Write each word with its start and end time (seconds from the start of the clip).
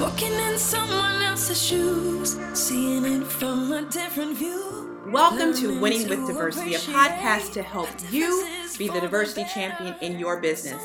Walking 0.00 0.32
in 0.32 0.58
someone 0.58 1.22
else's 1.22 1.62
shoes, 1.62 2.38
seeing 2.52 3.06
it 3.06 3.24
from 3.24 3.72
a 3.72 3.82
different 3.90 4.36
view. 4.36 5.00
Welcome 5.06 5.54
to 5.54 5.80
Winning 5.80 6.06
with 6.06 6.26
Diversity, 6.26 6.74
a 6.74 6.78
podcast 6.78 7.54
to 7.54 7.62
help 7.62 7.88
you 8.10 8.46
be 8.76 8.88
the 8.88 9.00
diversity 9.00 9.46
champion 9.54 9.94
in 10.02 10.18
your 10.18 10.38
business. 10.38 10.82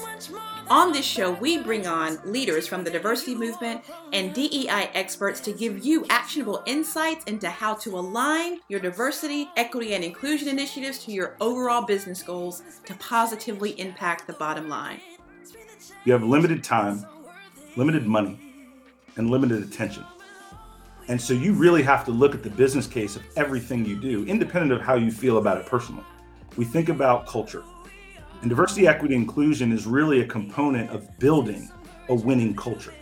On 0.70 0.93
this 0.93 1.04
show, 1.04 1.32
we 1.32 1.57
bring 1.57 1.88
on 1.88 2.20
leaders 2.23 2.68
from 2.68 2.86
the 2.86 2.89
diversity 2.89 3.36
movement 3.36 3.82
and 4.13 4.34
DEI 4.34 4.89
experts 4.93 5.41
to 5.41 5.52
give 5.52 5.84
you 5.86 6.05
actionable 6.09 6.64
insights 6.66 7.25
into 7.25 7.50
how 7.50 7.73
to 7.73 7.98
align 7.98 8.59
your 8.70 8.80
diversity, 8.80 9.50
equity, 9.57 9.93
and 9.93 10.05
inclusion 10.05 10.48
initiatives 10.48 11.00
to 11.00 11.12
your 11.12 11.36
overall 11.41 11.82
business 11.82 12.23
goals 12.23 12.64
to 12.86 12.93
positively 12.93 13.78
impact 13.78 14.25
the 14.25 14.34
bottom 14.34 14.70
line. 14.70 15.02
You 16.05 16.14
have 16.14 16.23
limited 16.23 16.64
time, 16.64 17.05
limited 17.75 18.07
money, 18.07 18.51
and 19.17 19.29
limited 19.29 19.63
attention. 19.63 20.03
And 21.07 21.20
so 21.20 21.33
you 21.33 21.53
really 21.53 21.83
have 21.83 22.05
to 22.05 22.11
look 22.11 22.33
at 22.35 22.43
the 22.43 22.49
business 22.49 22.88
case 22.88 23.15
of 23.15 23.23
everything 23.35 23.85
you 23.85 23.99
do, 23.99 24.25
independent 24.25 24.71
of 24.71 24.81
how 24.81 24.95
you 24.95 25.11
feel 25.11 25.37
about 25.37 25.57
it 25.57 25.65
personally. 25.65 26.03
We 26.57 26.65
think 26.65 26.89
about 26.89 27.27
culture. 27.27 27.63
And 28.41 28.49
diversity, 28.49 28.87
equity, 28.87 29.15
inclusion 29.15 29.71
is 29.71 29.85
really 29.85 30.21
a 30.21 30.25
component 30.25 30.89
of 30.89 31.17
building 31.20 31.70
a 32.09 32.15
winning 32.15 32.55
culture. 32.55 32.93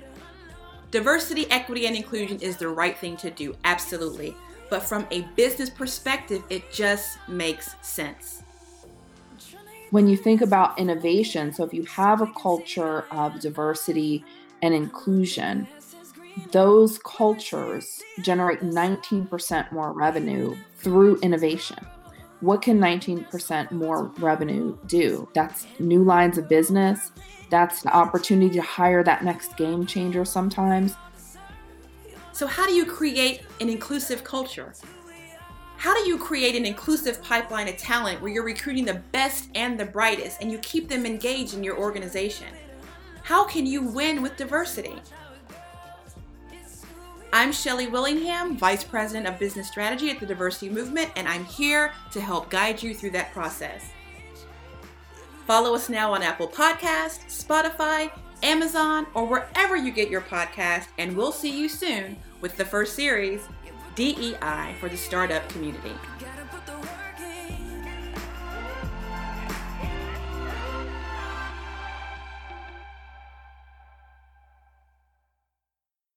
Diversity, 0.92 1.50
equity, 1.52 1.86
and 1.86 1.96
inclusion 1.96 2.40
is 2.40 2.58
the 2.58 2.68
right 2.68 2.98
thing 2.98 3.16
to 3.18 3.30
do, 3.30 3.56
absolutely. 3.64 4.36
But 4.70 4.84
from 4.84 5.06
a 5.12 5.22
business 5.36 5.70
perspective, 5.70 6.44
it 6.50 6.72
just 6.72 7.18
makes 7.28 7.76
sense. 7.82 8.44
When 9.92 10.08
you 10.08 10.18
think 10.18 10.42
about 10.42 10.78
innovation, 10.78 11.54
so 11.54 11.64
if 11.64 11.74
you 11.74 11.84
have 11.84 12.22
a 12.22 12.28
culture 12.34 13.06
of 13.12 13.40
diversity 13.40 14.24
and 14.62 14.74
inclusion, 14.74 15.68
those 16.52 17.00
cultures 17.00 18.02
generate 18.22 18.62
19% 18.62 19.72
more 19.72 19.94
revenue 19.94 20.56
through 20.78 21.18
innovation 21.22 21.78
what 22.42 22.62
can 22.62 22.80
19% 22.80 23.72
more 23.72 24.06
revenue 24.18 24.78
do? 24.88 25.28
That's 25.34 25.68
new 25.80 26.04
lines 26.04 26.38
of 26.38 26.48
business. 26.48 27.12
That's 27.50 27.82
the 27.82 27.94
opportunity 27.94 28.56
to 28.56 28.62
hire 28.62 29.04
that 29.04 29.24
next 29.24 29.58
game 29.58 29.86
changer 29.86 30.24
sometimes. 30.24 30.96
So, 32.32 32.48
how 32.48 32.66
do 32.66 32.74
you 32.74 32.86
create 32.86 33.42
an 33.60 33.68
inclusive 33.68 34.24
culture? 34.24 34.74
How 35.76 35.94
do 35.94 36.08
you 36.08 36.18
create 36.18 36.56
an 36.56 36.66
inclusive 36.66 37.22
pipeline 37.22 37.68
of 37.68 37.78
talent 37.78 38.22
where 38.22 38.32
you're 38.32 38.44
recruiting 38.44 38.86
the 38.86 39.02
best 39.12 39.50
and 39.56 39.80
the 39.80 39.86
brightest 39.86 40.42
and 40.42 40.52
you 40.52 40.58
keep 40.60 40.88
them 40.88 41.06
engaged 41.06 41.54
in 41.54 41.64
your 41.64 41.78
organization? 41.78 42.48
How 43.24 43.46
can 43.46 43.66
you 43.66 43.82
win 43.82 44.22
with 44.22 44.38
diversity? 44.38 44.96
I'm 47.40 47.54
Shelly 47.54 47.88
Willingham, 47.88 48.58
Vice 48.58 48.84
President 48.84 49.26
of 49.26 49.40
Business 49.40 49.70
Strategy 49.70 50.10
at 50.10 50.20
the 50.20 50.26
Diversity 50.26 50.68
Movement, 50.68 51.10
and 51.16 51.26
I'm 51.26 51.46
here 51.46 51.94
to 52.12 52.20
help 52.20 52.50
guide 52.50 52.84
you 52.84 52.94
through 52.94 53.12
that 53.12 53.32
process. 53.32 53.94
Follow 55.48 55.74
us 55.74 55.88
now 55.88 56.14
on 56.14 56.22
Apple 56.22 56.50
Podcast, 56.50 57.28
Spotify, 57.28 58.12
Amazon, 58.44 59.08
or 59.14 59.26
wherever 59.26 59.78
you 59.78 59.90
get 59.90 60.10
your 60.10 60.20
podcast, 60.20 60.88
and 60.98 61.16
we'll 61.16 61.32
see 61.32 61.58
you 61.58 61.70
soon 61.70 62.18
with 62.42 62.58
the 62.58 62.66
first 62.66 62.94
series, 62.94 63.48
DEI 63.96 64.76
for 64.82 64.90
the 64.90 64.98
Startup 64.98 65.48
Community. 65.48 65.94